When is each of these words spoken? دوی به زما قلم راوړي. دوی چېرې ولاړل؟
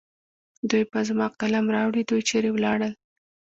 دوی 0.69 0.83
به 0.91 0.99
زما 1.07 1.27
قلم 1.39 1.65
راوړي. 1.75 2.01
دوی 2.09 2.21
چېرې 2.29 2.49
ولاړل؟ 2.53 2.93